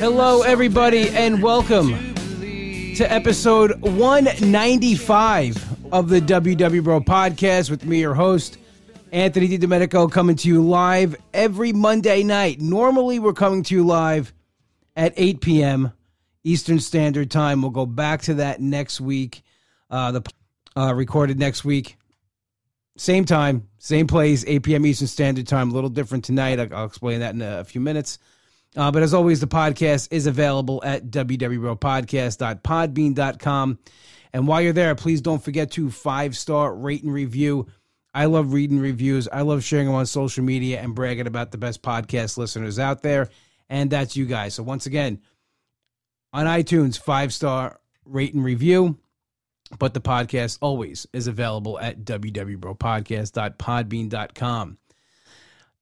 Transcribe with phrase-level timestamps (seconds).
[0.00, 1.90] Hello, everybody, and welcome
[2.40, 8.56] to episode 195 of the WW Bro podcast with me, your host,
[9.12, 12.62] Anthony DiDomenico, coming to you live every Monday night.
[12.62, 14.32] Normally, we're coming to you live
[14.96, 15.92] at 8 p.m.
[16.44, 17.60] Eastern Standard Time.
[17.60, 19.42] We'll go back to that next week.
[19.90, 20.22] Uh, the
[20.78, 21.98] uh, recorded next week.
[22.96, 24.86] Same time, same place, 8 p.m.
[24.86, 25.70] Eastern Standard Time.
[25.70, 26.58] A little different tonight.
[26.58, 28.18] I'll, explain that in a few minutes.
[28.76, 33.78] Uh, but as always, the podcast is available at www.podcast.podbean.com.
[34.32, 37.66] And while you're there, please don't forget to five star rate and review.
[38.14, 39.26] I love reading reviews.
[39.28, 43.02] I love sharing them on social media and bragging about the best podcast listeners out
[43.02, 43.28] there.
[43.68, 44.54] And that's you guys.
[44.54, 45.20] So once again,
[46.32, 48.98] on iTunes, five star rate and review.
[49.78, 54.78] But the podcast always is available at www.podcast.podbean.com.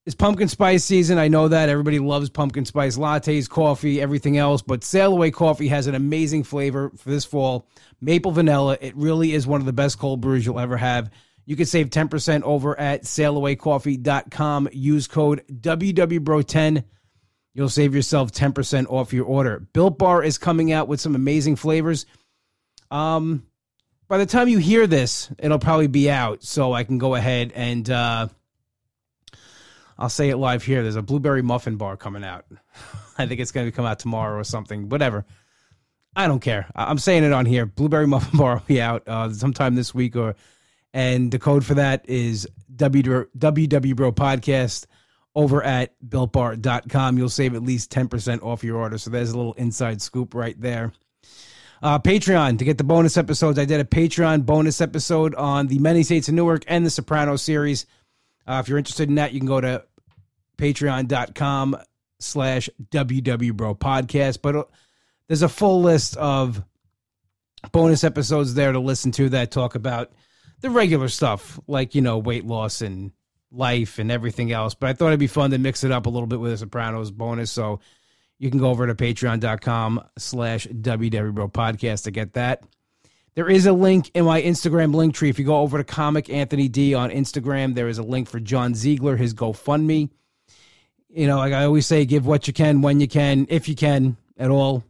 [0.08, 1.18] It's pumpkin spice season.
[1.18, 5.68] I know that everybody loves pumpkin spice lattes, coffee, everything else, but Sail Away Coffee
[5.68, 7.68] has an amazing flavor for this fall.
[8.00, 8.78] Maple vanilla.
[8.80, 11.10] It really is one of the best cold brews you'll ever have.
[11.44, 14.70] You can save 10% over at sailawaycoffee.com.
[14.72, 16.84] Use code WWBRO10.
[17.52, 19.58] You'll save yourself 10% off your order.
[19.74, 22.06] Built Bar is coming out with some amazing flavors.
[22.90, 23.46] Um,
[24.08, 27.52] by the time you hear this, it'll probably be out, so I can go ahead
[27.54, 28.28] and uh,
[29.98, 30.82] I'll say it live here.
[30.82, 32.44] There's a blueberry muffin bar coming out.
[33.18, 34.88] I think it's going to come out tomorrow or something.
[34.88, 35.24] Whatever.
[36.14, 36.66] I don't care.
[36.74, 37.66] I'm saying it on here.
[37.66, 40.36] Blueberry muffin bar will be out uh, sometime this week, or
[40.94, 44.86] and the code for that is WW Bro Podcast
[45.34, 47.18] over at builtbar.com.
[47.18, 48.98] You'll save at least 10% off your order.
[48.98, 50.92] So there's a little inside scoop right there.
[51.80, 53.58] Uh, Patreon to get the bonus episodes.
[53.58, 57.36] I did a Patreon bonus episode on the Many Saints of Newark and the Soprano
[57.36, 57.86] series.
[58.48, 59.84] Uh, if you're interested in that, you can go to
[60.58, 61.76] patreon.com
[62.20, 64.42] slash wwbro podcast.
[64.42, 64.64] But uh,
[65.28, 66.62] there's a full list of
[67.72, 70.12] bonus episodes there to listen to that talk about
[70.60, 73.12] the regular stuff, like, you know, weight loss and
[73.50, 74.74] life and everything else.
[74.74, 76.58] But I thought it'd be fun to mix it up a little bit with a
[76.58, 77.50] Sopranos bonus.
[77.50, 77.80] So
[78.38, 82.62] you can go over to patreon.com slash wwbro podcast to get that.
[83.34, 85.30] There is a link in my Instagram link tree.
[85.30, 88.40] If you go over to Comic Anthony D on Instagram, there is a link for
[88.40, 90.10] John Ziegler, his GoFundMe.
[91.10, 93.74] You know, like I always say, give what you can when you can, if you
[93.74, 94.84] can at all.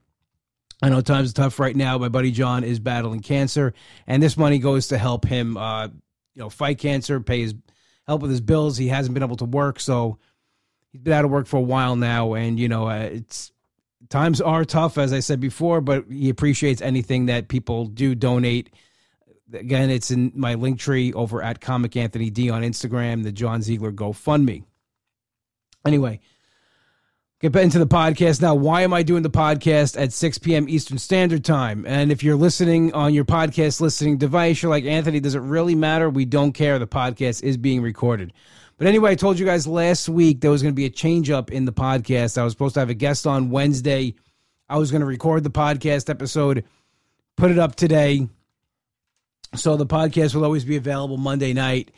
[0.82, 1.98] I know times are tough right now.
[1.98, 3.74] My buddy John is battling cancer,
[4.06, 7.54] and this money goes to help him, uh, you know, fight cancer, pay his
[8.06, 8.76] help with his bills.
[8.76, 10.18] He hasn't been able to work, so
[10.92, 13.50] he's been out of work for a while now, and you know, uh, it's
[14.08, 18.70] times are tough, as I said before, but he appreciates anything that people do donate.
[19.52, 23.62] Again, it's in my link tree over at Comic Anthony D on Instagram, the John
[23.62, 24.64] Ziegler GoFundMe.
[25.88, 26.20] Anyway,
[27.40, 28.54] get into the podcast now.
[28.54, 30.68] Why am I doing the podcast at 6 p.m.
[30.68, 31.86] Eastern Standard Time?
[31.86, 35.74] And if you're listening on your podcast listening device, you're like, Anthony, does it really
[35.74, 36.10] matter?
[36.10, 36.78] We don't care.
[36.78, 38.34] The podcast is being recorded.
[38.76, 41.30] But anyway, I told you guys last week there was going to be a change
[41.30, 42.36] up in the podcast.
[42.36, 44.14] I was supposed to have a guest on Wednesday.
[44.68, 46.64] I was going to record the podcast episode,
[47.36, 48.28] put it up today.
[49.54, 51.90] So the podcast will always be available Monday night,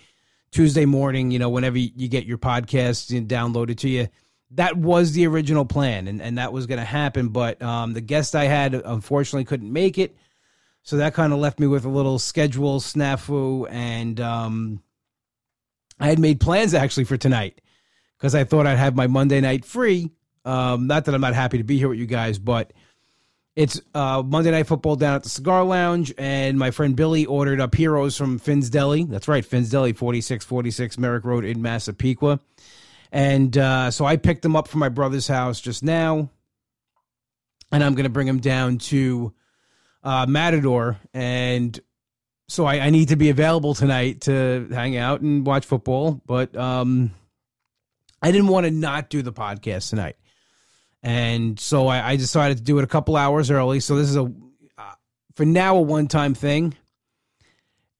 [0.52, 4.08] Tuesday morning, you know, whenever you get your podcast downloaded to you.
[4.54, 7.28] That was the original plan, and, and that was going to happen.
[7.28, 10.16] But um, the guest I had unfortunately couldn't make it.
[10.82, 14.82] So that kind of left me with a little schedule snafu and um,
[16.00, 17.60] I had made plans actually for tonight
[18.18, 20.10] because I thought I'd have my Monday night free.
[20.44, 22.72] Um, not that I'm not happy to be here with you guys, but
[23.56, 27.60] it's uh, Monday Night Football down at the Cigar Lounge, and my friend Billy ordered
[27.60, 29.04] up Heroes from Finn's Deli.
[29.04, 32.40] That's right, Finn's Deli, 4646 Merrick Road in Massapequa.
[33.12, 36.30] And uh, so I picked them up from my brother's house just now,
[37.72, 39.34] and I'm going to bring them down to
[40.04, 41.78] uh, Matador and
[42.50, 46.20] so I, I, need to be available tonight to hang out and watch football.
[46.26, 47.12] But um,
[48.20, 50.16] I didn't want to not do the podcast tonight,
[51.02, 53.80] and so I, I, decided to do it a couple hours early.
[53.80, 54.24] So this is a
[54.76, 54.94] uh,
[55.34, 56.74] for now a one time thing.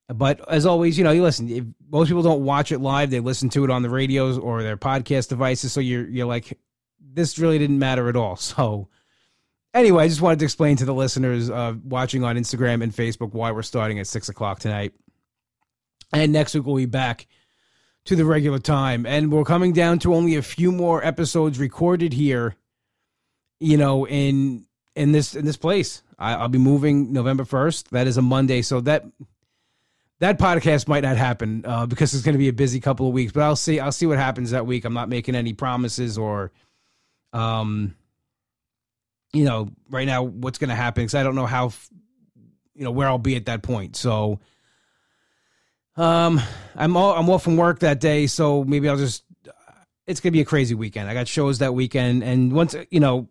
[0.09, 1.49] But as always, you know, you listen.
[1.49, 4.63] If most people don't watch it live; they listen to it on the radios or
[4.63, 5.73] their podcast devices.
[5.73, 6.59] So you're you're like,
[7.01, 8.37] this really didn't matter at all.
[8.41, 8.89] So
[9.73, 13.33] anyway, I just wanted to explain to the listeners uh, watching on Instagram and Facebook
[13.33, 14.93] why we're starting at six o'clock tonight.
[16.13, 17.27] And next week we'll be back
[18.07, 19.07] to the regular time.
[19.07, 22.57] And we're coming down to only a few more episodes recorded here,
[23.61, 24.67] you know, in
[24.97, 26.03] in this in this place.
[26.19, 27.91] I, will be moving November first.
[27.93, 29.05] That is a Monday, so that
[30.19, 33.15] that podcast might not happen uh, because it's going to be a busy couple of
[33.15, 33.33] weeks.
[33.33, 33.81] But I'll see.
[33.81, 34.85] I'll see what happens that week.
[34.85, 36.51] I'm not making any promises or
[37.33, 37.95] um
[39.33, 41.73] you know, right now what's going to happen because I don't know how,
[42.75, 43.97] you know, where I'll be at that point.
[43.97, 44.41] So,
[45.97, 46.41] um,
[46.75, 49.25] I'm all, I'm off from work that day, so maybe I'll just.
[50.07, 51.09] It's gonna be a crazy weekend.
[51.09, 53.29] I got shows that weekend, and once you know,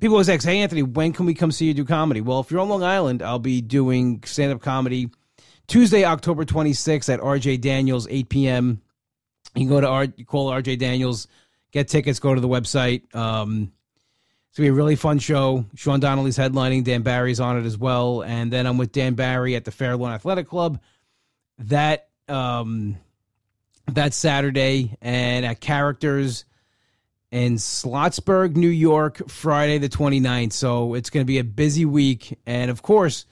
[0.00, 2.50] people always ask, "Hey, Anthony, when can we come see you do comedy?" Well, if
[2.50, 5.10] you're on Long Island, I'll be doing stand up comedy
[5.66, 8.82] Tuesday, October 26th at RJ Daniels, 8 p.m.
[9.54, 11.28] You can go to R, call RJ Daniels,
[11.72, 13.14] get tickets, go to the website.
[13.14, 13.72] Um,
[14.48, 15.64] it's gonna be a really fun show.
[15.74, 19.56] Sean Donnelly's headlining, Dan Barry's on it as well, and then I'm with Dan Barry
[19.56, 20.78] at the Fair Lawn Athletic Club.
[21.58, 22.98] That um,
[23.86, 26.44] that Saturday, and at Characters
[27.32, 30.52] in Sloatsburg, New York, Friday the 29th.
[30.52, 33.26] So it's going to be a busy week, and of course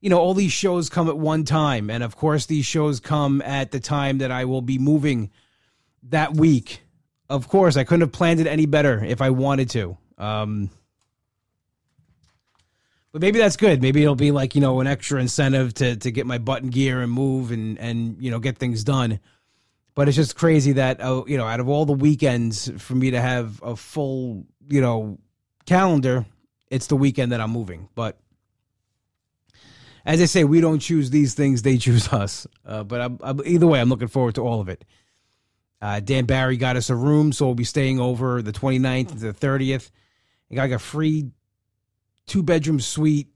[0.00, 1.90] you know, all these shows come at one time.
[1.90, 5.30] And of course, these shows come at the time that I will be moving
[6.04, 6.82] that week.
[7.28, 9.98] Of course, I couldn't have planned it any better if I wanted to.
[10.16, 10.70] Um,
[13.12, 13.82] but maybe that's good.
[13.82, 17.00] Maybe it'll be like, you know, an extra incentive to, to get my button gear
[17.00, 19.18] and move and, and, you know, get things done.
[19.98, 23.10] But it's just crazy that, uh, you know, out of all the weekends for me
[23.10, 25.18] to have a full, you know,
[25.66, 26.24] calendar,
[26.68, 27.88] it's the weekend that I'm moving.
[27.96, 28.16] But
[30.06, 32.46] as I say, we don't choose these things; they choose us.
[32.64, 34.84] Uh, but I'm, I'm, either way, I'm looking forward to all of it.
[35.82, 39.16] Uh, Dan Barry got us a room, so we'll be staying over the 29th to
[39.16, 39.90] the 30th.
[40.48, 41.32] He got like a free
[42.28, 43.30] two bedroom suite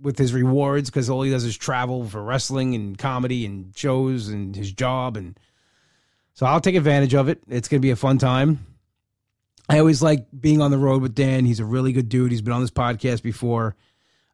[0.00, 4.28] with his rewards because all he does is travel for wrestling and comedy and shows
[4.28, 5.38] and his job and
[6.36, 7.42] so I'll take advantage of it.
[7.48, 8.64] It's gonna be a fun time.
[9.68, 11.46] I always like being on the road with Dan.
[11.46, 12.30] He's a really good dude.
[12.30, 13.74] He's been on this podcast before.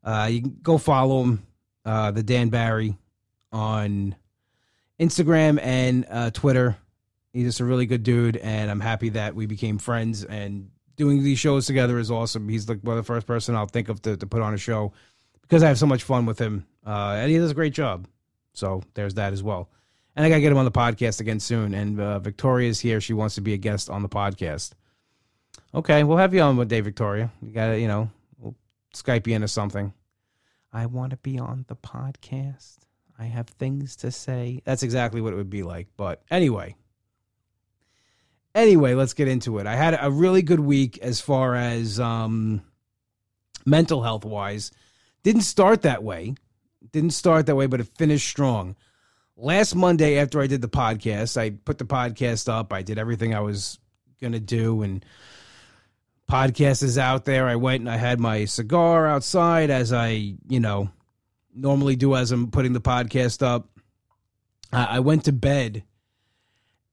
[0.04, 1.46] Uh, you can go follow him
[1.84, 2.98] uh, the Dan Barry
[3.52, 4.16] on
[4.98, 6.76] Instagram and uh, Twitter.
[7.32, 10.24] He's just a really good dude, and I'm happy that we became friends.
[10.24, 12.48] And doing these shows together is awesome.
[12.48, 14.92] He's like well, the first person I'll think of to, to put on a show
[15.42, 18.08] because I have so much fun with him, uh, and he does a great job.
[18.54, 19.70] So there's that as well.
[20.14, 21.74] And I gotta get him on the podcast again soon.
[21.74, 24.72] And uh, Victoria's here; she wants to be a guest on the podcast.
[25.74, 27.30] Okay, we'll have you on one day, Victoria.
[27.40, 28.54] You gotta, you know, we'll
[28.94, 29.92] Skype you into something.
[30.72, 32.78] I want to be on the podcast.
[33.18, 34.60] I have things to say.
[34.64, 35.88] That's exactly what it would be like.
[35.96, 36.76] But anyway,
[38.54, 39.66] anyway, let's get into it.
[39.66, 42.62] I had a really good week as far as um,
[43.64, 44.72] mental health wise.
[45.22, 46.34] Didn't start that way.
[46.90, 48.76] Didn't start that way, but it finished strong.
[49.36, 52.72] Last Monday, after I did the podcast, I put the podcast up.
[52.72, 53.78] I did everything I was
[54.20, 54.82] going to do.
[54.82, 55.04] And
[56.30, 57.48] podcast is out there.
[57.48, 60.90] I went and I had my cigar outside as I, you know,
[61.54, 63.68] normally do as I'm putting the podcast up.
[64.72, 65.84] I went to bed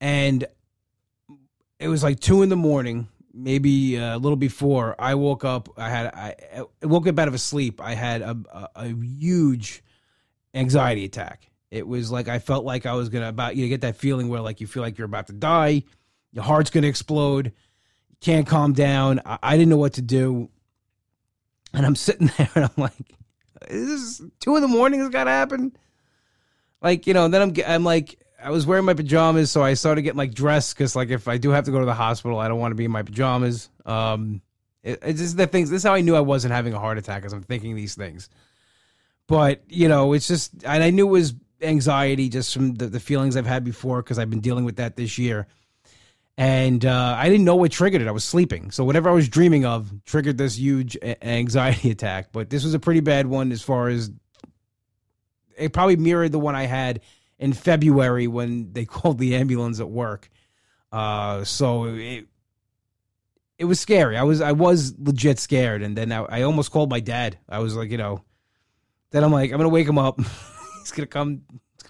[0.01, 0.45] and
[1.80, 4.95] it was like two in the morning, maybe uh, a little before.
[5.00, 5.69] I woke up.
[5.77, 6.36] I had I,
[6.83, 7.80] I woke up out of a sleep.
[7.81, 9.81] I had a, a, a huge
[10.53, 11.49] anxiety attack.
[11.71, 14.41] It was like I felt like I was gonna about you get that feeling where
[14.41, 15.83] like you feel like you're about to die,
[16.31, 17.53] your heart's gonna explode
[18.09, 19.21] you can't calm down.
[19.25, 20.49] I, I didn't know what to do.
[21.73, 22.93] And I'm sitting there and I'm like,
[23.67, 25.75] is this two in the morning has got to happen?
[26.81, 29.73] Like, you know, and then I'm, I'm like, I was wearing my pajamas, so I
[29.73, 32.39] started getting like dressed because, like, if I do have to go to the hospital,
[32.39, 33.69] I don't want to be in my pajamas.
[33.85, 34.41] Um,
[34.81, 35.69] it, it's just the things.
[35.69, 37.95] This is how I knew I wasn't having a heart attack, as I'm thinking these
[37.95, 38.29] things.
[39.27, 43.00] But you know, it's just, and I knew it was anxiety just from the, the
[43.00, 45.48] feelings I've had before because I've been dealing with that this year
[46.39, 48.08] and uh, I didn't know what triggered it.
[48.08, 52.32] I was sleeping, so whatever I was dreaming of triggered this huge anxiety attack.
[52.32, 54.10] But this was a pretty bad one as far as
[55.58, 57.01] it probably mirrored the one I had
[57.39, 60.30] in February when they called the ambulance at work.
[60.94, 62.28] Uh, so it
[63.58, 64.16] it was scary.
[64.16, 67.38] I was I was legit scared, and then I, I almost called my dad.
[67.50, 68.24] I was like, you know,
[69.12, 70.22] then I'm like, I'm gonna wake him up.
[70.89, 71.41] He's gonna come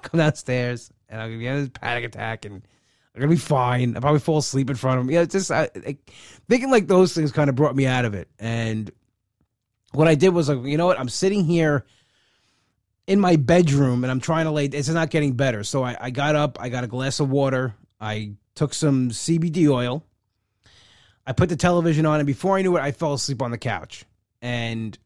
[0.01, 2.61] come downstairs, and I'm gonna get this panic attack and
[3.15, 3.95] I'm gonna be fine.
[3.95, 5.11] I'll probably fall asleep in front of him.
[5.11, 5.97] Yeah, it's just I, I,
[6.47, 8.29] thinking like those things kind of brought me out of it.
[8.39, 8.91] And
[9.93, 10.99] what I did was like, you know what?
[10.99, 11.85] I'm sitting here
[13.07, 14.65] in my bedroom and I'm trying to lay.
[14.65, 15.63] It's not getting better.
[15.63, 16.57] So I, I got up.
[16.61, 17.73] I got a glass of water.
[17.99, 20.03] I took some CBD oil.
[21.25, 23.57] I put the television on, and before I knew it, I fell asleep on the
[23.57, 24.05] couch.
[24.41, 24.97] And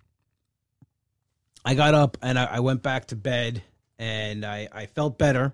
[1.65, 3.63] I got up and I, I went back to bed,
[3.99, 5.53] and I, I felt better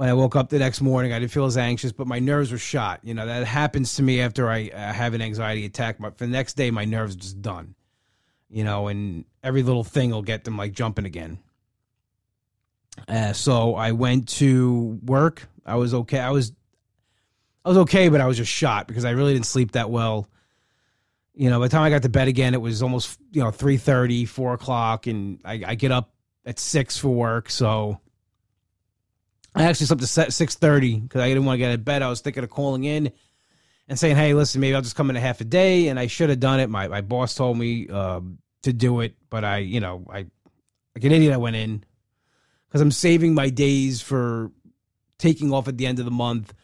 [0.00, 2.50] when I woke up the next morning, I didn't feel as anxious, but my nerves
[2.50, 3.00] were shot.
[3.02, 5.96] You know, that happens to me after I uh, have an anxiety attack.
[6.00, 7.74] But for the next day, my nerves just done.
[8.48, 11.38] You know, and every little thing will get them like jumping again.
[13.06, 15.46] Uh, so I went to work.
[15.66, 16.18] I was okay.
[16.18, 16.52] I was,
[17.62, 20.28] I was okay, but I was just shot because I really didn't sleep that well.
[21.34, 23.50] you know, by the time I got to bed again, it was almost, you know,
[23.50, 23.76] 3
[24.24, 26.10] 4 o'clock, and I, I get up
[26.44, 27.50] at 6 for work.
[27.50, 28.00] So
[29.54, 32.02] I actually slept at 6.30 because I didn't want to get out of bed.
[32.02, 33.12] I was thinking of calling in
[33.88, 35.88] and saying, hey, listen, maybe I'll just come in a half a day.
[35.88, 36.70] And I should have done it.
[36.70, 40.26] My, my boss told me um, to do it, but I, you know, I,
[40.94, 41.84] like an idiot, I went in
[42.68, 44.52] because I'm saving my days for
[45.18, 46.54] taking off at the end of the month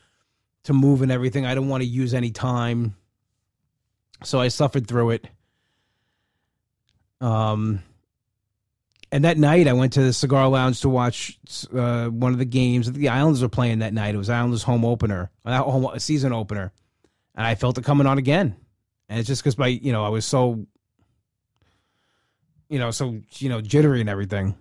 [0.65, 1.47] to move and everything.
[1.47, 2.97] I don't want to use any time.
[4.25, 5.29] So I suffered through it.
[7.21, 7.83] Um,
[9.13, 11.39] and that night I went to the cigar lounge to watch
[11.73, 14.15] uh, one of the games that the Islanders were playing that night.
[14.15, 16.73] It was Islanders home opener, uh, home a season opener,
[17.35, 18.57] and I felt it coming on again.
[19.09, 20.67] And it's just because my, you know, I was so,
[22.69, 24.57] you know, so you know, jittery and everything.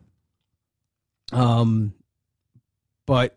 [1.32, 1.94] Um,
[3.08, 3.36] but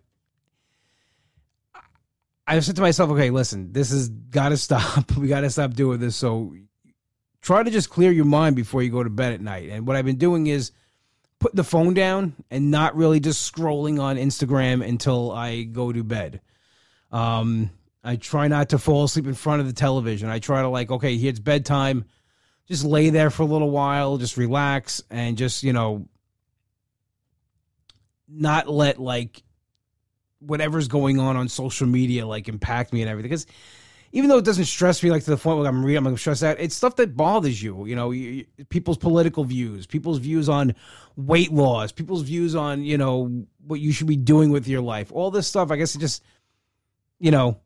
[2.47, 5.11] I said to myself, okay, listen, this has got to stop.
[5.17, 6.17] We got to stop doing this.
[6.17, 6.55] So
[7.43, 9.69] try to just clear your mind before you go to bed at night.
[9.71, 10.73] And what I've been doing is
[11.41, 16.03] put the phone down and not really just scrolling on Instagram until I go to
[16.03, 16.41] bed.
[17.13, 17.71] Um,
[18.03, 20.29] I try not to fall asleep in front of the television.
[20.29, 22.05] I try to like, okay, it's bedtime.
[22.67, 26.07] Just lay there for a little while, just relax and just, you know,
[28.29, 29.43] not let like
[30.41, 33.47] whatever's going on on social media like impact me and everything because
[34.13, 36.43] even though it doesn't stress me like to the point where I'm reading, I'm stressed
[36.43, 36.59] out.
[36.59, 37.85] It's stuff that bothers you.
[37.87, 40.75] You know, you, people's political views, people's views on
[41.17, 45.13] weight loss, people's views on you know what you should be doing with your life.
[45.13, 46.23] All this stuff, I guess, it just
[47.19, 47.59] you know,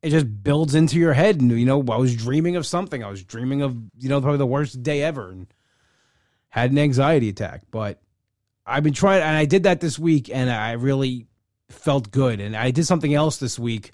[0.00, 1.40] it just builds into your head.
[1.40, 3.04] And you know, I was dreaming of something.
[3.04, 5.46] I was dreaming of you know probably the worst day ever, and
[6.48, 7.62] had an anxiety attack.
[7.70, 8.00] But
[8.64, 11.26] I've been trying, and I did that this week, and I really
[11.68, 12.40] felt good.
[12.40, 13.90] And I did something else this week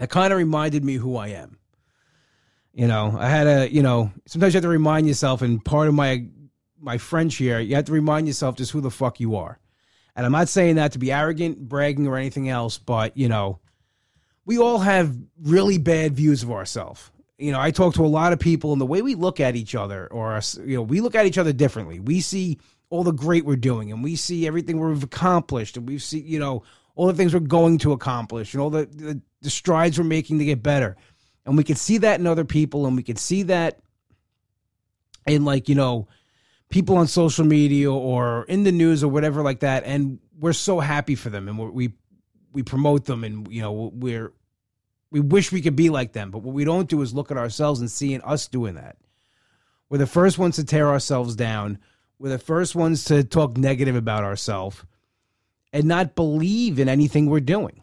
[0.00, 1.58] that kind of reminded me who I am.
[2.72, 5.88] You know, I had a, you know, sometimes you have to remind yourself, and part
[5.88, 6.26] of my
[6.80, 9.58] my French here, you have to remind yourself just who the fuck you are.
[10.16, 13.58] And I'm not saying that to be arrogant, bragging, or anything else, but you know,
[14.46, 17.10] we all have really bad views of ourselves.
[17.36, 19.54] You know, I talk to a lot of people, and the way we look at
[19.54, 22.00] each other, or us, you know, we look at each other differently.
[22.00, 25.96] We see all the great we're doing and we see everything we've accomplished and we
[25.96, 26.62] see you know
[26.94, 30.38] all the things we're going to accomplish and all the, the, the strides we're making
[30.38, 30.96] to get better.
[31.46, 33.78] And we can see that in other people and we can see that
[35.26, 36.08] in like you know
[36.68, 39.84] people on social media or in the news or whatever like that.
[39.84, 41.92] And we're so happy for them and we
[42.52, 44.32] we promote them and you know we're
[45.10, 46.30] we wish we could be like them.
[46.30, 48.96] But what we don't do is look at ourselves and seeing us doing that.
[49.88, 51.78] We're the first ones to tear ourselves down.
[52.18, 54.84] We're the first ones to talk negative about ourselves
[55.72, 57.82] and not believe in anything we're doing.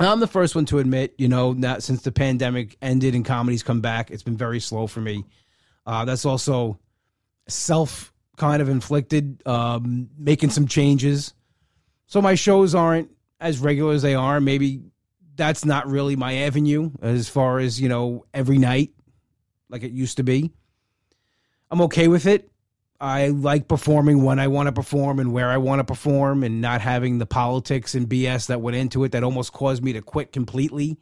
[0.00, 3.64] I'm the first one to admit, you know, not since the pandemic ended and comedies
[3.64, 5.24] come back, it's been very slow for me.
[5.84, 6.78] Uh, that's also
[7.48, 11.34] self kind of inflicted, um, making some changes.
[12.06, 14.40] So my shows aren't as regular as they are.
[14.40, 14.82] Maybe
[15.34, 18.92] that's not really my avenue as far as, you know, every night
[19.68, 20.52] like it used to be.
[21.70, 22.50] I'm okay with it.
[23.00, 26.60] I like performing when I want to perform and where I want to perform and
[26.60, 30.02] not having the politics and BS that went into it that almost caused me to
[30.02, 30.98] quit completely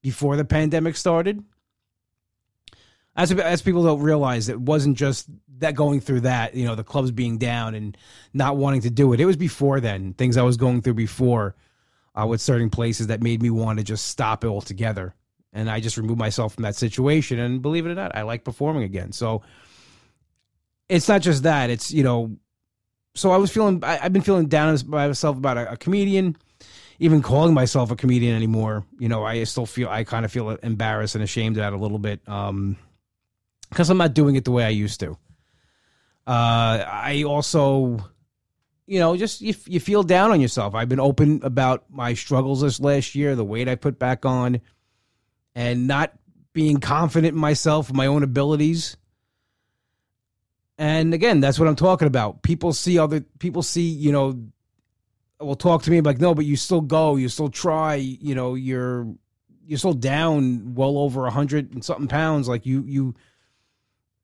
[0.00, 1.42] before the pandemic started.
[3.16, 6.84] As, as people don't realize, it wasn't just that going through that, you know, the
[6.84, 7.96] clubs being down and
[8.32, 9.20] not wanting to do it.
[9.20, 11.56] It was before then, things I was going through before
[12.14, 15.14] uh, with certain places that made me want to just stop it altogether.
[15.52, 17.38] And I just removed myself from that situation.
[17.38, 19.12] And believe it or not, I like performing again.
[19.12, 19.42] So,
[20.88, 21.70] it's not just that.
[21.70, 22.36] It's you know,
[23.14, 23.82] so I was feeling.
[23.82, 26.36] I, have been feeling down by myself about a, a, comedian.
[27.00, 30.50] Even calling myself a comedian anymore, you know, I still feel I kind of feel
[30.50, 32.76] embarrassed and ashamed that a little bit, um,
[33.68, 35.18] because I'm not doing it the way I used to.
[36.24, 37.98] Uh, I also,
[38.86, 40.76] you know, just you, you feel down on yourself.
[40.76, 44.60] I've been open about my struggles this last year, the weight I put back on,
[45.56, 46.12] and not
[46.52, 48.96] being confident in myself, my own abilities
[50.78, 52.42] and again, that's what I'm talking about.
[52.42, 54.40] People see other people see, you know,
[55.38, 58.54] will talk to me like, no, but you still go, you still try, you know,
[58.54, 59.06] you're
[59.66, 62.48] you're still down well over a hundred and something pounds.
[62.48, 63.14] Like you you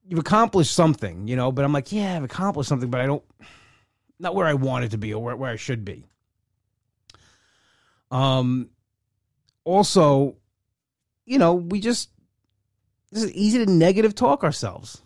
[0.06, 3.24] you've accomplished something, you know, but I'm like, yeah, I've accomplished something, but I don't
[4.18, 6.04] not where I wanted to be or where, where I should be.
[8.10, 8.70] Um
[9.64, 10.36] also,
[11.26, 12.10] you know, we just
[13.12, 15.02] this is easy to negative talk ourselves.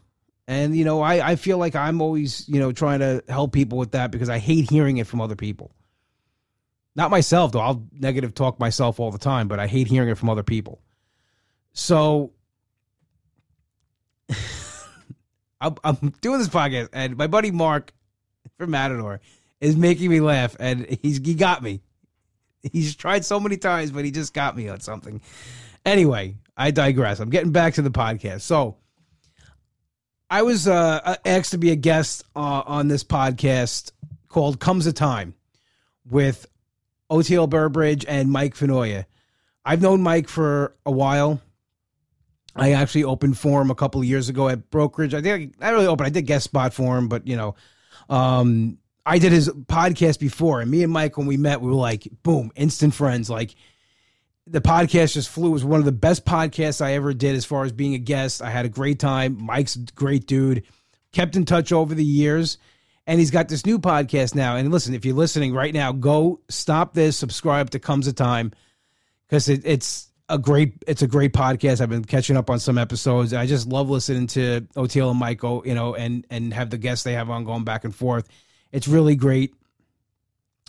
[0.47, 3.79] And, you know, I, I feel like I'm always, you know, trying to help people
[3.79, 5.75] with that because I hate hearing it from other people.
[6.95, 7.61] Not myself, though.
[7.61, 10.81] I'll negative talk myself all the time, but I hate hearing it from other people.
[11.73, 12.33] So
[15.61, 17.93] I'm, I'm doing this podcast, and my buddy Mark
[18.59, 19.21] from Matador
[19.61, 21.81] is making me laugh, and he's he got me.
[22.73, 25.21] He's tried so many times, but he just got me on something.
[25.85, 27.21] Anyway, I digress.
[27.21, 28.43] I'm getting back to the podcast.
[28.43, 28.77] So
[30.31, 33.93] I was uh, asked to be a guest uh, on this podcast
[34.29, 35.35] called "Comes a Time"
[36.09, 36.47] with
[37.11, 39.05] Oteil Burbridge and Mike Finoia.
[39.65, 41.41] I've known Mike for a while.
[42.57, 45.15] I actually opened for him a couple of years ago at brokerage.
[45.15, 46.07] I think I really opened.
[46.07, 47.55] I did guest spot for him, but you know,
[48.09, 51.75] um, I did his podcast before, and me and Mike, when we met, we were
[51.75, 53.29] like, boom, instant friends.
[53.29, 53.55] Like
[54.47, 55.49] the podcast just flew.
[55.49, 57.99] It was one of the best podcasts I ever did as far as being a
[57.99, 58.43] guest.
[58.43, 59.43] I had a great time.
[59.43, 60.65] Mike's a great dude.
[61.13, 62.59] Kept in touch over the years.
[63.07, 64.57] And he's got this new podcast now.
[64.57, 68.53] And listen, if you're listening right now, go stop this, subscribe to Comes a Time,
[69.29, 71.83] because it, it's a great it's a great podcast.
[71.83, 73.35] I've been catching up on some episodes.
[73.35, 77.05] I just love listening to Oteil and Michael, you know, and and have the guests
[77.05, 78.27] they have on going back and forth.
[78.73, 79.55] It's really great.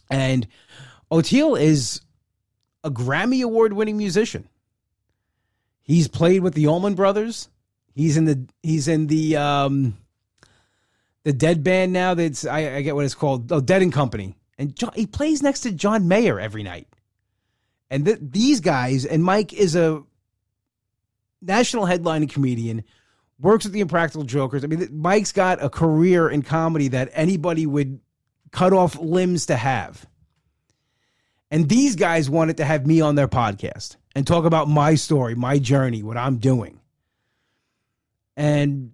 [0.09, 0.45] And
[1.09, 2.01] Oteil is
[2.85, 4.47] a Grammy Award winning musician.
[5.81, 7.49] He's played with the Allman Brothers.
[7.93, 9.97] He's in the he's in the um
[11.23, 12.13] the Dead band now.
[12.13, 13.51] That's I, I get what it's called.
[13.51, 14.37] Oh, Dead and Company.
[14.57, 16.87] And John, he plays next to John Mayer every night.
[17.89, 20.03] And th- these guys and Mike is a
[21.41, 22.83] national headlining comedian
[23.39, 24.63] works with the Impractical Jokers.
[24.63, 27.99] I mean, Mike's got a career in comedy that anybody would
[28.51, 30.05] cut off limbs to have.
[31.51, 35.35] And these guys wanted to have me on their podcast and talk about my story,
[35.35, 36.79] my journey, what I'm doing.
[38.35, 38.93] And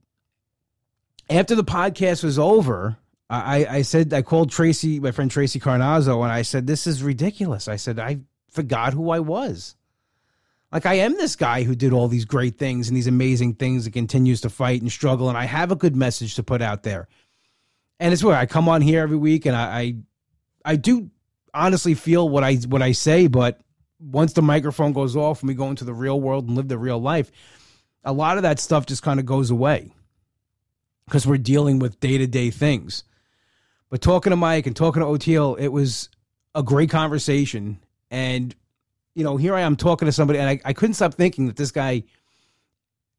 [1.30, 2.98] after the podcast was over,
[3.30, 7.02] I, I said, I called Tracy, my friend Tracy Carnazzo, and I said, This is
[7.02, 7.70] ridiculous.
[7.70, 9.76] I said, I forgot who I was.
[10.72, 13.86] Like I am this guy who did all these great things and these amazing things
[13.86, 15.30] and continues to fight and struggle.
[15.30, 17.08] And I have a good message to put out there.
[18.00, 19.96] And it's where I come on here every week and I, I,
[20.66, 21.12] I do
[21.54, 23.60] honestly feel what I what I say, but
[24.00, 26.78] once the microphone goes off and we go into the real world and live the
[26.78, 27.32] real life,
[28.04, 29.92] a lot of that stuff just kind of goes away
[31.06, 33.04] because we're dealing with day to day things.
[33.90, 36.10] But talking to Mike and talking to Oteil, it was
[36.56, 37.80] a great conversation.
[38.10, 38.56] And
[39.14, 41.58] you know, here I am talking to somebody, and I, I couldn't stop thinking that
[41.58, 42.04] this guy,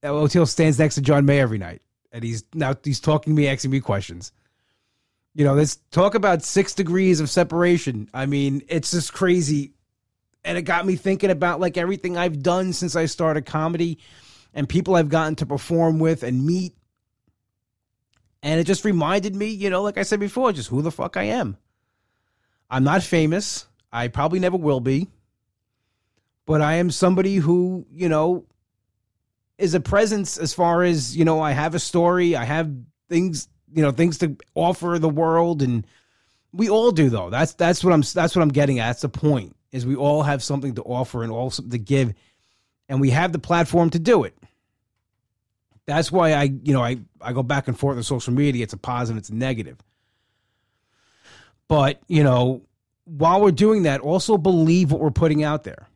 [0.02, 3.46] Oteil, stands next to John May every night, and he's now he's talking to me,
[3.46, 4.32] asking me questions.
[5.34, 8.08] You know, let's talk about six degrees of separation.
[8.12, 9.72] I mean, it's just crazy,
[10.44, 13.98] and it got me thinking about like everything I've done since I started comedy,
[14.52, 16.74] and people I've gotten to perform with and meet,
[18.42, 21.16] and it just reminded me, you know, like I said before, just who the fuck
[21.16, 21.56] I am.
[22.70, 23.66] I'm not famous.
[23.92, 25.08] I probably never will be
[26.46, 28.44] but I am somebody who, you know,
[29.58, 32.70] is a presence as far as, you know, I have a story, I have
[33.08, 35.86] things, you know, things to offer the world and
[36.52, 37.30] we all do though.
[37.30, 38.88] That's that's what I'm that's what I'm getting at.
[38.88, 39.56] That's the point.
[39.70, 42.14] Is we all have something to offer and all something to give
[42.88, 44.36] and we have the platform to do it.
[45.86, 48.62] That's why I, you know, I I go back and forth on social media.
[48.62, 49.78] It's a positive, it's a negative.
[51.68, 52.62] But, you know,
[53.04, 55.88] while we're doing that, also believe what we're putting out there.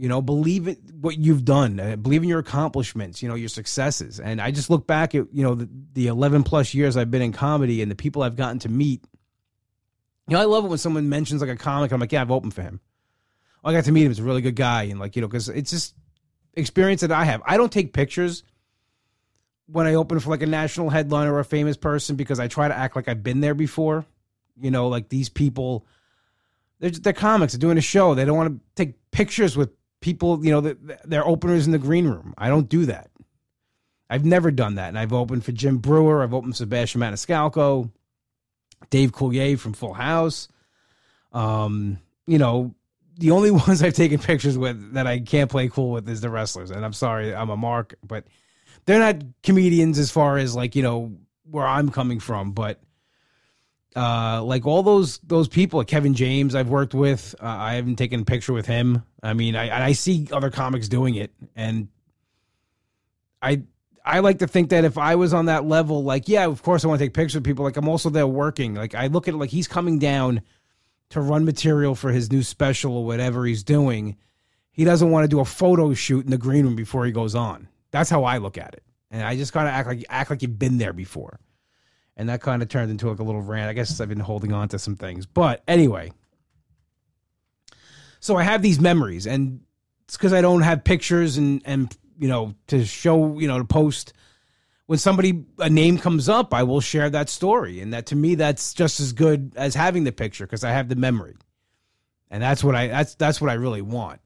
[0.00, 1.78] You know, believe in what you've done.
[1.78, 3.22] Uh, believe in your accomplishments.
[3.22, 4.18] You know, your successes.
[4.18, 7.20] And I just look back at you know the, the eleven plus years I've been
[7.20, 9.04] in comedy and the people I've gotten to meet.
[10.26, 11.92] You know, I love it when someone mentions like a comic.
[11.92, 12.80] I'm like, yeah, I've opened for him.
[13.62, 14.10] I got to meet him.
[14.10, 15.94] He's a really good guy, and like you know, because it's just
[16.54, 17.42] experience that I have.
[17.44, 18.42] I don't take pictures
[19.66, 22.68] when I open for like a national headliner or a famous person because I try
[22.68, 24.06] to act like I've been there before.
[24.58, 25.84] You know, like these people,
[26.78, 27.52] they're, they're comics.
[27.52, 28.14] They're doing a show.
[28.14, 31.78] They don't want to take pictures with people, you know, the, their openers in the
[31.78, 32.34] green room.
[32.38, 33.10] I don't do that.
[34.08, 34.88] I've never done that.
[34.88, 36.22] And I've opened for Jim Breuer.
[36.22, 37.90] I've opened Sebastian Maniscalco,
[38.90, 40.48] Dave Coulier from Full House.
[41.32, 42.74] Um, you know,
[43.18, 46.30] the only ones I've taken pictures with that I can't play cool with is the
[46.30, 46.70] wrestlers.
[46.70, 48.24] And I'm sorry, I'm a mark, but
[48.86, 52.52] they're not comedians as far as like, you know, where I'm coming from.
[52.52, 52.80] But
[53.96, 57.34] uh, like all those those people, Kevin James, I've worked with.
[57.40, 59.04] Uh, I haven't taken a picture with him.
[59.22, 61.88] I mean, I I see other comics doing it, and
[63.42, 63.62] I
[64.04, 66.84] I like to think that if I was on that level, like yeah, of course
[66.84, 67.64] I want to take pictures of people.
[67.64, 68.74] Like I'm also there working.
[68.74, 70.42] Like I look at it like he's coming down
[71.10, 74.16] to run material for his new special or whatever he's doing.
[74.70, 77.34] He doesn't want to do a photo shoot in the green room before he goes
[77.34, 77.68] on.
[77.90, 80.42] That's how I look at it, and I just kind of act like act like
[80.42, 81.40] you've been there before
[82.16, 83.68] and that kind of turned into like a little rant.
[83.68, 86.12] I guess I've been holding on to some things, but anyway.
[88.20, 89.60] So I have these memories, and
[90.04, 93.64] it's because I don't have pictures and and you know, to show, you know, to
[93.64, 94.12] post
[94.90, 98.34] when somebody a name comes up, I will share that story, and that to me
[98.34, 101.36] that's just as good as having the picture because I have the memory,
[102.28, 104.20] and that's what I that's that's what I really want.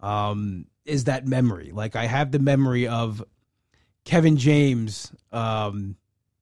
[0.00, 1.70] Um, is that memory?
[1.70, 3.22] Like I have the memory of
[4.06, 5.96] Kevin James um,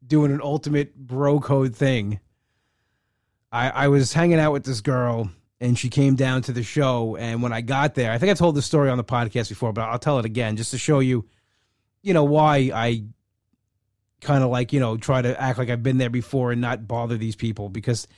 [0.06, 2.20] doing an ultimate bro code thing.
[3.50, 5.30] I I was hanging out with this girl
[5.62, 7.16] and she came down to the show.
[7.16, 9.72] And when I got there, I think I told the story on the podcast before,
[9.72, 11.24] but I'll tell it again just to show you,
[12.02, 13.04] you know, why I
[14.20, 16.88] kind of like, you know, try to act like I've been there before and not
[16.88, 18.08] bother these people because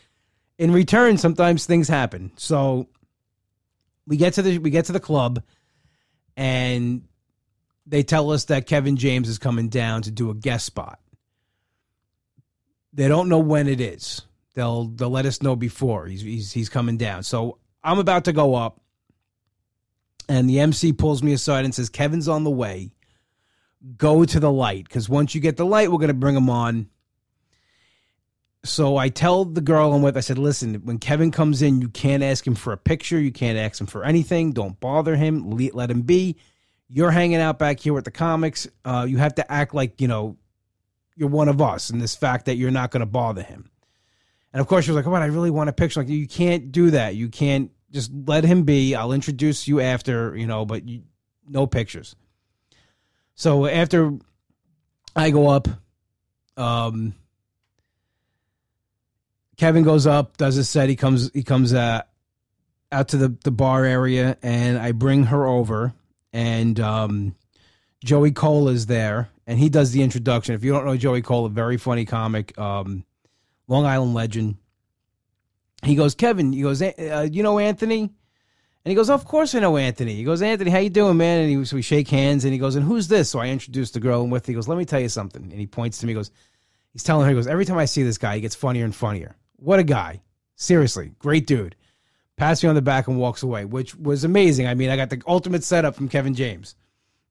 [0.57, 2.33] in return, sometimes things happen.
[2.37, 2.89] So
[4.07, 5.43] we get to the we get to the club
[6.39, 7.03] and
[7.87, 10.99] they tell us that Kevin James is coming down to do a guest spot.
[12.95, 14.23] They don't know when it is.
[14.55, 17.25] They'll they'll let us know before he's he's he's coming down.
[17.25, 18.81] So I'm about to go up,
[20.29, 22.93] and the MC pulls me aside and says, "Kevin's on the way.
[23.97, 26.89] Go to the light because once you get the light, we're gonna bring him on."
[28.65, 31.89] So I tell the girl I'm with, I said, "Listen, when Kevin comes in, you
[31.89, 33.21] can't ask him for a picture.
[33.21, 34.53] You can't ask him for anything.
[34.53, 35.51] Don't bother him.
[35.51, 36.37] Let him be.
[36.89, 38.69] You're hanging out back here with the comics.
[38.85, 40.37] Uh, you have to act like you know."
[41.17, 43.71] You're one of us, and this fact that you're not going to bother him.
[44.53, 46.73] And of course, she was like, "Oh, I really want a picture." Like, you can't
[46.73, 47.15] do that.
[47.15, 48.95] You can't just let him be.
[48.95, 51.03] I'll introduce you after, you know, but you,
[51.49, 52.17] no pictures.
[53.37, 54.13] So after
[55.15, 55.69] I go up,
[56.57, 57.15] um,
[59.57, 60.89] Kevin goes up, does his set.
[60.89, 62.03] He comes, he comes uh,
[62.91, 65.95] out to the the bar area, and I bring her over,
[66.33, 67.35] and um,
[68.05, 70.55] Joey Cole is there, and he does the introduction.
[70.55, 72.57] If you don't know Joey Cole, a very funny comic.
[72.59, 73.05] Um,
[73.69, 74.57] Long Island legend.
[75.83, 76.53] He goes, Kevin.
[76.53, 78.01] He goes, uh, you know Anthony?
[78.01, 80.15] And he goes, of course I know Anthony.
[80.15, 81.41] He goes, Anthony, how you doing, man?
[81.41, 83.31] And he, so we shake hands, and he goes, and who's this?
[83.31, 84.47] So I introduce the girl I'm with.
[84.47, 85.43] He goes, let me tell you something.
[85.43, 86.13] And he points to me.
[86.13, 86.31] He goes,
[86.93, 88.95] he's telling her, he goes, every time I see this guy, he gets funnier and
[88.95, 89.37] funnier.
[89.57, 90.21] What a guy!
[90.57, 91.77] Seriously, great dude.
[92.37, 94.67] Pats me on the back and walks away, which was amazing.
[94.67, 96.75] I mean, I got the ultimate setup from Kevin James.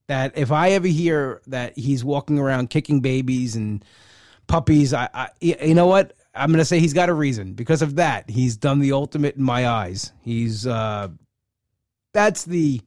[0.08, 3.84] That if I ever hear that he's walking around kicking babies and
[4.48, 6.14] puppies, I, I you know what?
[6.36, 8.30] I'm to say he's got a reason because of that.
[8.30, 10.12] He's done the ultimate in my eyes.
[10.22, 11.10] He's uh
[12.14, 12.82] that's the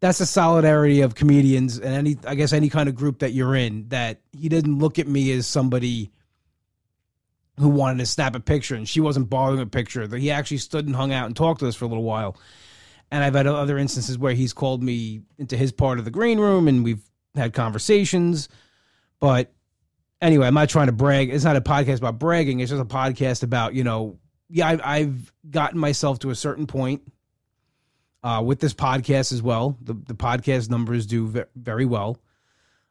[0.00, 3.54] that's the solidarity of comedians and any I guess any kind of group that you're
[3.54, 6.10] in that he didn't look at me as somebody
[7.58, 10.58] who wanted to snap a picture and she wasn't bothering a picture that he actually
[10.58, 12.36] stood and hung out and talked to us for a little while
[13.14, 16.38] and I've had other instances where he's called me into his part of the green
[16.40, 17.02] room and we've
[17.34, 18.48] had conversations
[19.20, 19.54] but
[20.20, 21.30] anyway, I'm not trying to brag.
[21.30, 22.60] It's not a podcast about bragging.
[22.60, 24.18] It's just a podcast about, you know,
[24.50, 27.10] yeah, I've, I've gotten myself to a certain point
[28.22, 29.78] uh, with this podcast as well.
[29.80, 32.20] The, the podcast numbers do very well.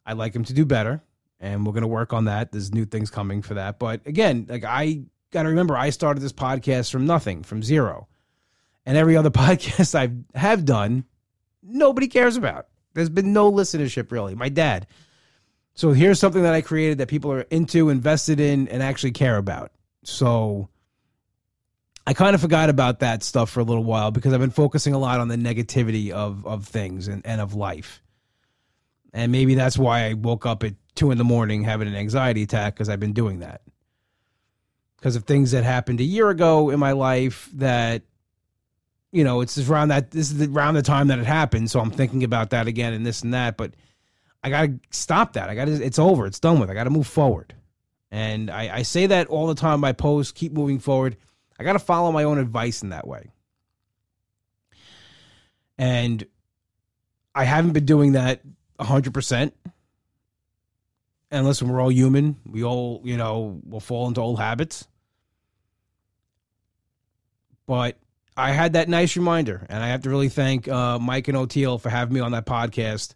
[0.06, 1.02] I'd like them to do better,
[1.40, 2.52] and we're going to work on that.
[2.52, 3.80] There's new things coming for that.
[3.80, 8.08] But again, like I got to remember, I started this podcast from nothing, from zero.
[8.86, 11.06] And every other podcast I have done,
[11.62, 12.68] nobody cares about.
[12.94, 14.36] There's been no listenership really.
[14.36, 14.88] My dad,
[15.76, 19.38] so here's something that I created that people are into, invested in, and actually care
[19.38, 19.72] about.
[20.04, 20.70] So
[22.06, 24.94] I kind of forgot about that stuff for a little while because I've been focusing
[24.94, 28.02] a lot on the negativity of of things and, and of life.
[29.14, 32.44] And maybe that's why I woke up at two in the morning having an anxiety
[32.44, 33.62] attack because I've been doing that.
[34.98, 38.04] Because of things that happened a year ago in my life that,
[39.14, 41.70] you know, it's around that this is around the time that it happened.
[41.70, 43.58] So I'm thinking about that again and this and that.
[43.58, 43.76] But
[44.44, 45.50] I got to stop that.
[45.50, 46.26] I got to, it's over.
[46.26, 46.72] It's done with.
[46.72, 47.54] I got to move forward.
[48.12, 49.84] And I, I say that all the time.
[49.84, 51.16] I post, keep moving forward.
[51.60, 53.32] I got to follow my own advice in that way.
[55.78, 56.26] And
[57.36, 58.42] I haven't been doing that
[58.80, 59.52] 100%.
[61.30, 62.38] And listen, we're all human.
[62.48, 64.88] We all, you know, will fall into old habits.
[67.68, 67.98] But
[68.36, 69.66] I had that nice reminder.
[69.70, 72.46] And I have to really thank uh, Mike and Oteil for having me on that
[72.46, 73.16] podcast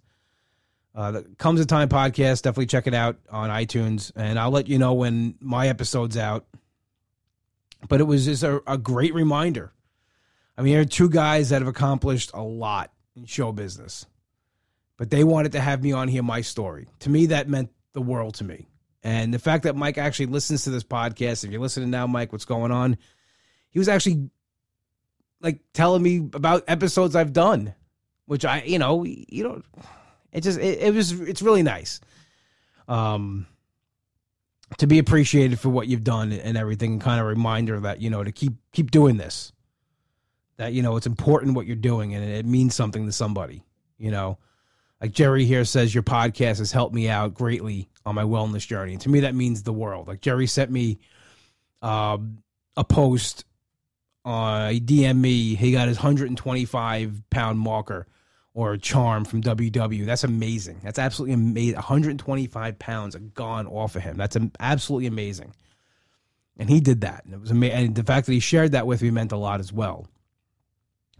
[0.98, 2.42] uh, the Comes a Time podcast.
[2.42, 6.48] Definitely check it out on iTunes, and I'll let you know when my episode's out.
[7.88, 9.72] But it was just a, a great reminder.
[10.58, 14.08] I mean, there are two guys that have accomplished a lot in show business,
[14.98, 16.88] but they wanted to have me on here, my story.
[17.02, 18.68] To me, that meant the world to me.
[19.04, 22.32] And the fact that Mike actually listens to this podcast, if you're listening now, Mike,
[22.32, 22.98] what's going on?
[23.70, 24.32] He was actually
[25.42, 27.74] like telling me about episodes I've done,
[28.26, 29.62] which I, you know, you know,
[30.32, 32.00] it just it, it was it's really nice.
[32.88, 33.48] Um
[34.80, 38.22] to be appreciated for what you've done and everything kind of reminder that you know
[38.24, 39.54] to keep keep doing this
[40.58, 43.64] that you know it's important what you're doing and it means something to somebody
[43.98, 44.38] you know
[45.00, 48.94] Like Jerry here says, your podcast has helped me out greatly on my wellness journey.
[48.94, 50.08] And to me, that means the world.
[50.08, 51.00] Like Jerry sent me
[51.82, 52.42] um,
[52.76, 53.46] a post
[54.28, 55.56] uh, he DM me.
[55.56, 58.08] He got his 125 pound marker
[58.54, 60.06] or charm from WW.
[60.06, 60.82] That's amazing.
[60.84, 61.76] That's absolutely amazing.
[61.76, 64.18] 125 pounds are gone off of him.
[64.18, 65.54] That's absolutely amazing.
[66.58, 67.24] And he did that.
[67.24, 67.78] And it was amazing.
[67.78, 70.08] And the fact that he shared that with me meant a lot as well.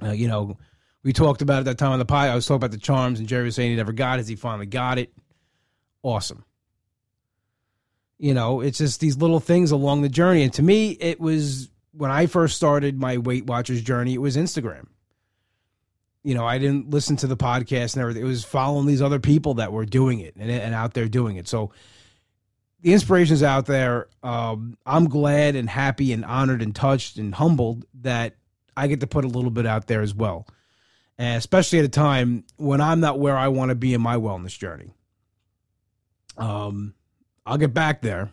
[0.04, 0.58] Uh, you know,
[1.04, 2.28] we talked about at that time on the pie.
[2.28, 4.28] I was talking about the charms, and Jerry was saying he never got it.
[4.28, 5.14] He finally got it.
[6.04, 6.44] Awesome.
[8.20, 10.44] You know, it's just these little things along the journey.
[10.44, 14.38] And to me, it was when I first started my Weight Watchers journey, it was
[14.38, 14.88] Instagram.
[16.24, 18.22] You know, I didn't listen to the podcast and everything.
[18.22, 21.38] It was following these other people that were doing it and, and out there doing
[21.38, 21.48] it.
[21.48, 21.72] So
[22.82, 24.08] the inspiration's out there.
[24.22, 28.36] Um, I'm glad and happy and honored and touched and humbled that
[28.76, 30.48] I get to put a little bit out there as well.
[31.18, 34.18] And especially at a time when I'm not where I want to be in my
[34.18, 34.92] wellness journey.
[36.38, 36.94] Um,
[37.46, 38.30] I'll get back there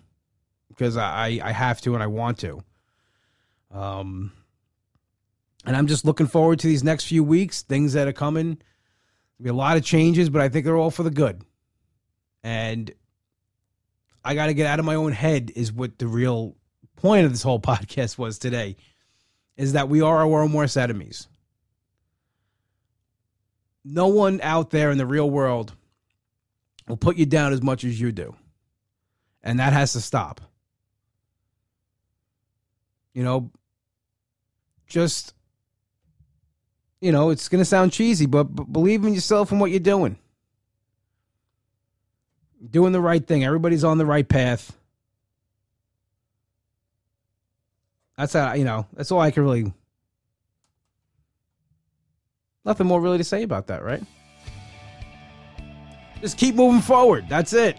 [0.68, 2.62] because I, I have to and I want to.
[3.74, 4.32] Um,
[5.66, 8.58] and I'm just looking forward to these next few weeks, things that are coming.
[9.38, 11.42] There'll be a lot of changes, but I think they're all for the good.
[12.44, 12.92] And
[14.24, 16.56] I got to get out of my own head, is what the real
[16.96, 18.76] point of this whole podcast was today,
[19.56, 21.26] is that we are our own worst enemies.
[23.84, 25.74] No one out there in the real world
[26.88, 28.34] will put you down as much as you do.
[29.42, 30.40] And that has to stop.
[33.12, 33.50] You know,
[34.86, 35.34] just
[37.04, 39.78] you know, it's going to sound cheesy, but, but believe in yourself and what you're
[39.78, 40.16] doing.
[42.70, 43.44] Doing the right thing.
[43.44, 44.74] Everybody's on the right path.
[48.16, 49.70] That's how, you know, that's all I can really.
[52.64, 54.02] Nothing more really to say about that, right?
[56.22, 57.26] Just keep moving forward.
[57.28, 57.78] That's it.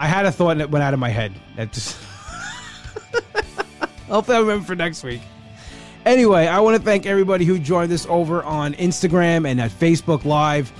[0.00, 1.40] I had a thought and it went out of my head.
[1.54, 1.96] That just.
[4.08, 5.22] Hopefully, I remember for next week.
[6.04, 10.24] Anyway, I want to thank everybody who joined us over on Instagram and at Facebook
[10.24, 10.72] Live.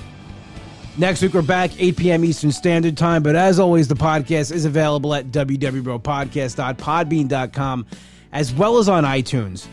[0.98, 2.24] Next week, we're back, 8 p.m.
[2.24, 3.22] Eastern Standard Time.
[3.22, 7.86] But as always, the podcast is available at www.podcast.podbean.com
[8.32, 9.66] as well as on iTunes.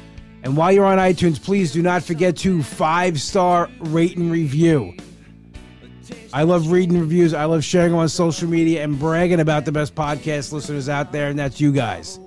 [0.43, 4.95] And while you're on iTunes, please do not forget to five star rate and review.
[6.33, 7.33] I love reading reviews.
[7.33, 11.11] I love sharing them on social media and bragging about the best podcast listeners out
[11.11, 12.20] there, and that's you guys.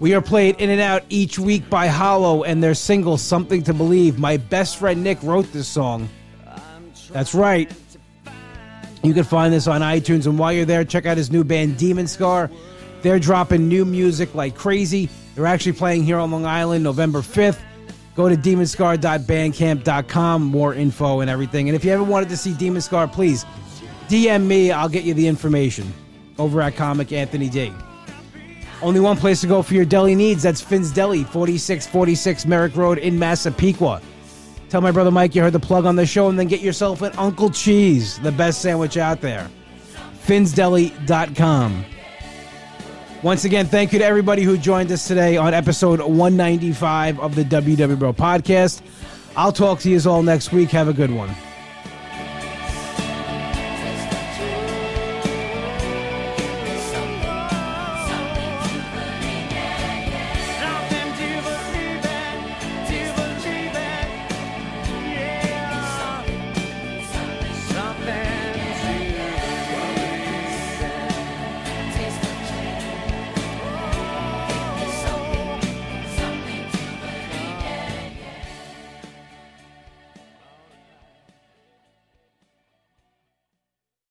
[0.00, 3.74] We are played in and out each week by Hollow and their single Something to
[3.74, 4.16] Believe.
[4.18, 6.08] My best friend Nick wrote this song.
[7.10, 7.68] That's right.
[9.02, 10.26] You can find this on iTunes.
[10.26, 12.48] And while you're there, check out his new band, Demon Scar.
[13.02, 15.08] They're dropping new music like crazy.
[15.34, 17.58] They're actually playing here on Long Island November 5th.
[18.14, 20.42] Go to demonscar.bandcamp.com.
[20.42, 21.68] More info and everything.
[21.68, 23.44] And if you ever wanted to see Demon Scar, please
[24.08, 24.70] DM me.
[24.70, 25.92] I'll get you the information
[26.38, 27.72] over at Comic Anthony D.
[28.80, 30.42] Only one place to go for your deli needs.
[30.42, 34.00] That's Finn's Deli, 4646 Merrick Road in Massapequa.
[34.68, 37.02] Tell my brother Mike you heard the plug on the show and then get yourself
[37.02, 39.50] an Uncle Cheese, the best sandwich out there.
[40.26, 41.84] FinnsDeli.com.
[43.22, 47.44] Once again, thank you to everybody who joined us today on episode 195 of the
[47.44, 48.82] WW Bro podcast.
[49.36, 50.70] I'll talk to you all next week.
[50.70, 51.30] Have a good one.